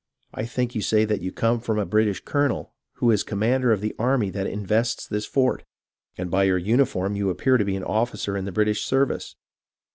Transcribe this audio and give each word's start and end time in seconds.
* 0.17 0.33
I 0.33 0.45
think 0.47 0.73
you 0.73 0.81
say 0.81 1.05
that 1.05 1.21
you 1.21 1.31
come 1.31 1.59
from 1.59 1.77
a 1.77 1.85
Brit 1.85 2.07
ish 2.07 2.25
colonel 2.25 2.73
who 2.93 3.11
is 3.11 3.21
commander 3.21 3.71
of 3.71 3.81
the 3.81 3.93
army 3.99 4.31
that 4.31 4.47
invests 4.47 5.05
this 5.07 5.27
fort; 5.27 5.63
and 6.17 6.31
by 6.31 6.45
your 6.45 6.57
uniform 6.57 7.15
you 7.15 7.29
appear 7.29 7.57
to 7.59 7.65
be 7.65 7.75
an 7.75 7.83
officer 7.83 8.35
in 8.35 8.45
the 8.45 8.51
British 8.51 8.83
service. 8.83 9.35